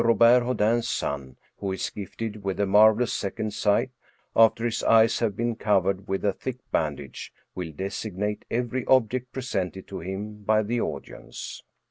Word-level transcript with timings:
Robert 0.03 0.41
Houdin's 0.43 0.89
son, 0.89 1.37
who 1.57 1.71
is 1.71 1.91
gifted 1.91 2.43
with 2.43 2.59
a 2.59 2.65
marvelous 2.65 3.13
second 3.13 3.53
sight, 3.53 3.91
after 4.35 4.65
his 4.65 4.81
eyes 4.81 5.19
have 5.19 5.35
been 5.35 5.55
covered 5.55 6.07
with 6.07 6.25
a 6.25 6.33
thick 6.33 6.57
bandage, 6.71 7.31
will 7.53 7.71
designate 7.71 8.43
every 8.49 8.83
ob 8.87 9.11
ject 9.11 9.31
presented 9.31 9.85
to 9.87 9.99
him 9.99 10.41
by 10.41 10.63
the 10.63 10.81
audience." 10.81 11.61